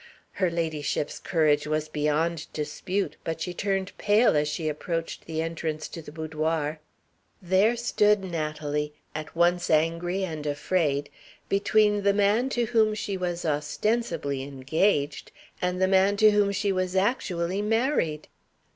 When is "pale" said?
3.99-4.35